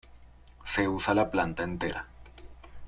[0.63, 2.07] Se usa la planta entera.